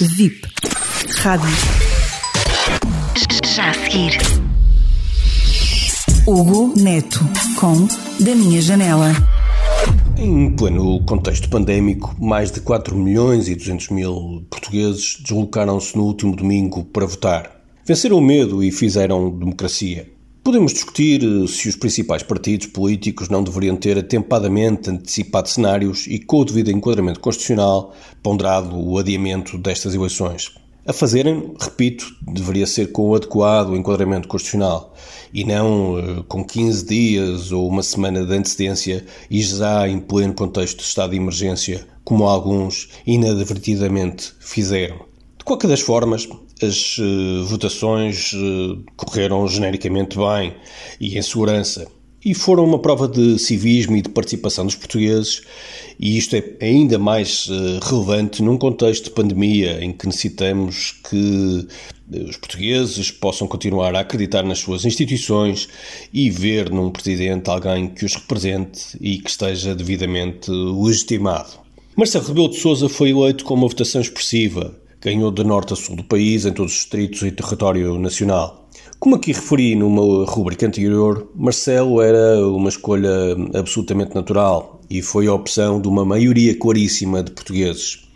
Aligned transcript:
VIP. 0.00 0.40
Rádio. 1.18 1.48
Já 3.44 3.70
a 3.70 3.74
seguir. 3.74 4.18
Hugo 6.26 6.72
Neto 6.80 7.20
com 7.58 7.86
Da 8.24 8.34
Minha 8.34 8.62
Janela. 8.62 9.12
Em 10.16 10.50
pleno 10.56 11.04
contexto 11.04 11.50
pandémico, 11.50 12.16
mais 12.18 12.50
de 12.50 12.60
4 12.60 12.96
milhões 12.96 13.48
e 13.48 13.54
200 13.54 13.90
mil 13.90 14.46
portugueses 14.48 15.18
deslocaram-se 15.20 15.94
no 15.94 16.04
último 16.04 16.34
domingo 16.34 16.84
para 16.84 17.04
votar. 17.04 17.50
Venceram 17.84 18.16
o 18.16 18.22
medo 18.22 18.64
e 18.64 18.72
fizeram 18.72 19.30
democracia. 19.30 20.10
Podemos 20.44 20.74
discutir 20.74 21.22
eh, 21.24 21.46
se 21.46 21.70
os 21.70 21.74
principais 21.74 22.22
partidos 22.22 22.66
políticos 22.66 23.30
não 23.30 23.42
deveriam 23.42 23.74
ter 23.76 23.96
atempadamente 23.96 24.90
antecipado 24.90 25.48
cenários 25.48 26.06
e, 26.06 26.18
com 26.18 26.40
o 26.40 26.44
devido 26.44 26.70
enquadramento 26.70 27.18
constitucional, 27.18 27.94
ponderado 28.22 28.78
o 28.78 28.98
adiamento 28.98 29.56
destas 29.56 29.94
eleições. 29.94 30.52
A 30.86 30.92
fazerem, 30.92 31.54
repito, 31.58 32.14
deveria 32.20 32.66
ser 32.66 32.92
com 32.92 33.08
o 33.08 33.14
adequado 33.14 33.74
enquadramento 33.74 34.28
constitucional 34.28 34.94
e 35.32 35.44
não 35.44 35.94
uh, 35.94 36.24
com 36.24 36.44
15 36.44 36.84
dias 36.84 37.50
ou 37.50 37.66
uma 37.66 37.82
semana 37.82 38.22
de 38.22 38.34
antecedência 38.34 39.02
e 39.30 39.42
já 39.42 39.88
em 39.88 39.98
pleno 39.98 40.34
contexto 40.34 40.76
de 40.76 40.84
estado 40.84 41.12
de 41.12 41.16
emergência, 41.16 41.86
como 42.04 42.24
alguns 42.24 42.90
inadvertidamente 43.06 44.34
fizeram. 44.40 45.13
De 45.44 45.46
qualquer 45.46 45.68
das 45.68 45.82
formas, 45.82 46.26
as 46.62 46.96
uh, 46.96 47.44
votações 47.44 48.32
uh, 48.32 48.82
correram 48.96 49.46
genericamente 49.46 50.16
bem 50.16 50.54
e 50.98 51.18
em 51.18 51.20
segurança 51.20 51.86
e 52.24 52.32
foram 52.32 52.64
uma 52.64 52.78
prova 52.78 53.06
de 53.06 53.38
civismo 53.38 53.94
e 53.94 54.00
de 54.00 54.08
participação 54.08 54.64
dos 54.64 54.74
portugueses, 54.74 55.42
e 56.00 56.16
isto 56.16 56.34
é 56.34 56.42
ainda 56.62 56.98
mais 56.98 57.46
uh, 57.48 57.78
relevante 57.82 58.42
num 58.42 58.56
contexto 58.56 59.04
de 59.04 59.10
pandemia 59.10 59.84
em 59.84 59.92
que 59.92 60.06
necessitamos 60.06 60.92
que 61.10 61.68
os 62.26 62.38
portugueses 62.38 63.10
possam 63.10 63.46
continuar 63.46 63.94
a 63.94 64.00
acreditar 64.00 64.44
nas 64.44 64.60
suas 64.60 64.86
instituições 64.86 65.68
e 66.10 66.30
ver 66.30 66.70
num 66.70 66.90
presidente 66.90 67.50
alguém 67.50 67.88
que 67.88 68.06
os 68.06 68.14
represente 68.14 68.96
e 68.98 69.18
que 69.18 69.28
esteja 69.28 69.74
devidamente 69.74 70.50
legitimado. 70.50 71.62
Marcelo 71.94 72.28
Rebelo 72.28 72.48
de 72.48 72.56
Sousa 72.56 72.88
foi 72.88 73.10
eleito 73.10 73.44
com 73.44 73.52
uma 73.52 73.68
votação 73.68 74.00
expressiva, 74.00 74.82
ganhou 75.04 75.30
de 75.30 75.44
norte 75.44 75.74
a 75.74 75.76
sul 75.76 75.96
do 75.96 76.04
país, 76.04 76.46
em 76.46 76.52
todos 76.52 76.72
os 76.72 76.78
distritos 76.78 77.22
e 77.22 77.30
território 77.30 77.98
nacional. 77.98 78.68
Como 78.98 79.16
aqui 79.16 79.32
referi 79.32 79.76
numa 79.76 80.24
rubrica 80.24 80.66
anterior, 80.66 81.28
Marcelo 81.34 82.00
era 82.00 82.46
uma 82.48 82.70
escolha 82.70 83.36
absolutamente 83.54 84.14
natural 84.14 84.80
e 84.88 85.02
foi 85.02 85.26
a 85.26 85.34
opção 85.34 85.78
de 85.78 85.88
uma 85.88 86.06
maioria 86.06 86.58
claríssima 86.58 87.22
de 87.22 87.32
portugueses. 87.32 88.08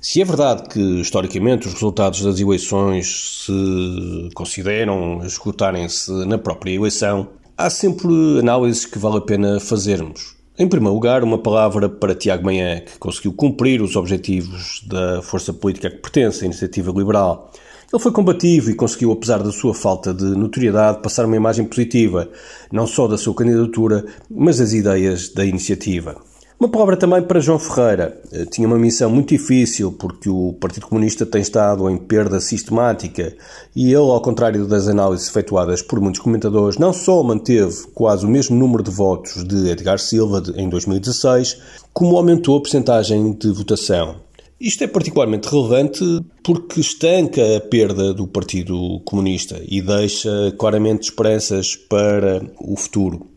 Se 0.00 0.20
é 0.20 0.24
verdade 0.24 0.68
que, 0.68 0.80
historicamente, 1.00 1.68
os 1.68 1.74
resultados 1.74 2.22
das 2.22 2.40
eleições 2.40 3.44
se 3.46 4.30
consideram 4.34 5.24
esgotarem-se 5.24 6.10
na 6.26 6.38
própria 6.38 6.72
eleição, 6.72 7.28
há 7.56 7.70
sempre 7.70 8.12
análises 8.40 8.84
que 8.84 8.98
vale 8.98 9.18
a 9.18 9.20
pena 9.20 9.60
fazermos. 9.60 10.41
Em 10.58 10.68
primeiro 10.68 10.92
lugar, 10.92 11.24
uma 11.24 11.38
palavra 11.38 11.88
para 11.88 12.14
Tiago 12.14 12.44
Manhã, 12.44 12.80
que 12.80 12.98
conseguiu 12.98 13.32
cumprir 13.32 13.80
os 13.80 13.96
objetivos 13.96 14.82
da 14.86 15.22
força 15.22 15.50
política 15.50 15.88
que 15.88 15.96
pertence 15.96 16.42
à 16.42 16.46
iniciativa 16.46 16.92
liberal. 16.92 17.50
Ele 17.90 18.02
foi 18.02 18.12
combativo 18.12 18.70
e 18.70 18.74
conseguiu, 18.74 19.12
apesar 19.12 19.42
da 19.42 19.50
sua 19.50 19.72
falta 19.72 20.12
de 20.12 20.24
notoriedade, 20.24 21.00
passar 21.02 21.24
uma 21.24 21.36
imagem 21.36 21.64
positiva, 21.64 22.28
não 22.70 22.86
só 22.86 23.08
da 23.08 23.16
sua 23.16 23.34
candidatura, 23.34 24.04
mas 24.30 24.58
das 24.58 24.74
ideias 24.74 25.30
da 25.30 25.42
iniciativa. 25.42 26.16
Uma 26.62 26.68
palavra 26.68 26.96
também 26.96 27.20
para 27.20 27.40
João 27.40 27.58
Ferreira. 27.58 28.20
Eh, 28.30 28.44
tinha 28.44 28.68
uma 28.68 28.78
missão 28.78 29.10
muito 29.10 29.30
difícil 29.30 29.90
porque 29.90 30.30
o 30.30 30.52
Partido 30.60 30.86
Comunista 30.86 31.26
tem 31.26 31.42
estado 31.42 31.90
em 31.90 31.96
perda 31.96 32.38
sistemática 32.38 33.36
e 33.74 33.86
ele, 33.86 33.96
ao 33.96 34.22
contrário 34.22 34.64
das 34.64 34.86
análises 34.86 35.28
efetuadas 35.28 35.82
por 35.82 36.00
muitos 36.00 36.20
comentadores, 36.20 36.78
não 36.78 36.92
só 36.92 37.20
manteve 37.24 37.88
quase 37.92 38.24
o 38.24 38.28
mesmo 38.28 38.56
número 38.56 38.84
de 38.84 38.92
votos 38.92 39.42
de 39.42 39.70
Edgar 39.70 39.98
Silva 39.98 40.40
em 40.54 40.68
2016, 40.68 41.60
como 41.92 42.16
aumentou 42.16 42.58
a 42.58 42.62
percentagem 42.62 43.32
de 43.32 43.50
votação. 43.50 44.20
Isto 44.60 44.84
é 44.84 44.86
particularmente 44.86 45.48
relevante 45.48 46.04
porque 46.44 46.80
estanca 46.80 47.56
a 47.56 47.60
perda 47.60 48.14
do 48.14 48.28
Partido 48.28 49.00
Comunista 49.04 49.60
e 49.66 49.82
deixa 49.82 50.54
claramente 50.56 51.10
esperanças 51.10 51.74
para 51.74 52.40
o 52.60 52.76
futuro. 52.76 53.31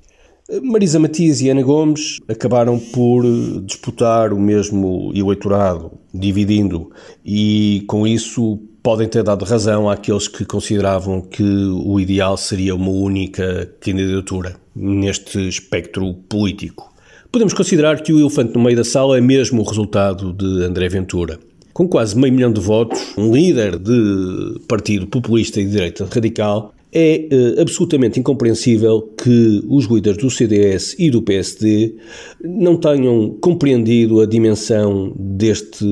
Marisa 0.62 1.00
Matias 1.00 1.42
e 1.42 1.50
Ana 1.50 1.64
Gomes 1.64 2.20
acabaram 2.28 2.78
por 2.78 3.24
disputar 3.64 4.32
o 4.32 4.40
mesmo 4.40 5.12
eleitorado, 5.16 5.94
dividindo, 6.14 6.92
e 7.26 7.84
com 7.88 8.06
isso 8.06 8.60
podem 8.84 9.08
ter 9.08 9.24
dado 9.24 9.44
razão 9.44 9.90
àqueles 9.90 10.28
que 10.28 10.46
consideravam 10.46 11.20
que 11.20 11.42
o 11.44 12.00
ideal 12.00 12.38
seria 12.38 12.76
uma 12.76 12.92
única 12.92 13.74
candidatura 13.80 14.56
neste 14.76 15.48
espectro 15.48 16.14
político. 16.30 16.94
Podemos 17.32 17.54
considerar 17.54 18.04
que 18.04 18.14
o 18.14 18.20
elefante 18.20 18.54
no 18.54 18.64
meio 18.64 18.78
da 18.78 18.84
sala 18.84 19.18
é 19.18 19.22
mesmo 19.22 19.64
o 19.64 19.66
resultado 19.66 20.32
de 20.32 20.64
André 20.64 20.88
Ventura. 20.90 21.40
Com 21.74 21.88
quase 21.88 22.16
meio 22.16 22.32
milhão 22.32 22.54
de 22.54 22.62
votos, 22.62 23.00
um 23.18 23.34
líder 23.34 23.80
de 23.80 24.60
partido 24.68 25.08
populista 25.08 25.60
e 25.60 25.66
de 25.66 25.72
direita 25.72 26.06
radical 26.06 26.75
é 26.98 27.28
uh, 27.30 27.62
absolutamente 27.62 28.22
incompreensível 28.22 29.02
que 29.22 29.62
os 29.68 29.86
líderes 29.86 30.18
do 30.18 30.32
CDS 30.32 30.96
e 30.98 31.12
do 31.12 31.22
PSD 31.22 31.98
não 32.42 32.78
tenham 32.78 33.38
compreendido 33.42 34.22
a 34.22 34.26
dimensão 34.26 35.14
deste 35.20 35.86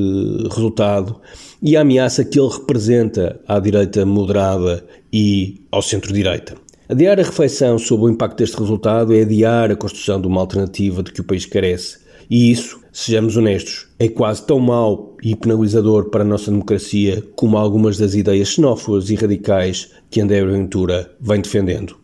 resultado 0.50 1.20
e 1.62 1.76
a 1.76 1.82
ameaça 1.82 2.24
que 2.24 2.40
ele 2.40 2.48
representa 2.48 3.38
à 3.46 3.60
direita 3.60 4.06
moderada 4.06 4.86
e 5.12 5.62
ao 5.70 5.82
centro-direita. 5.82 6.56
Adiar 6.88 7.20
a 7.20 7.24
reflexão 7.24 7.78
sobre 7.78 8.06
o 8.06 8.10
impacto 8.10 8.38
deste 8.38 8.58
resultado 8.58 9.14
é 9.14 9.22
adiar 9.22 9.72
a 9.72 9.76
construção 9.76 10.22
de 10.22 10.28
uma 10.28 10.40
alternativa 10.40 11.04
de 11.04 11.12
que 11.12 11.20
o 11.20 11.24
país 11.24 11.46
carece. 11.46 11.98
E 12.30 12.50
isso, 12.50 12.80
sejamos 12.94 13.36
honestos, 13.36 13.88
é 14.00 14.08
quase 14.08 14.46
tão 14.46 14.60
mau 14.60 15.18
e 15.22 15.36
penalizador 15.36 16.12
para 16.12 16.22
a 16.22 16.28
nossa 16.28 16.52
democracia 16.52 17.24
como 17.36 17.58
algumas 17.58 17.98
das 17.98 18.14
ideias 18.14 18.50
xenófobas 18.50 19.10
e 19.10 19.16
radicais 19.16 19.90
que 20.12 20.22
André 20.22 20.46
Ventura 20.46 21.12
vem 21.20 21.42
defendendo. 21.42 22.03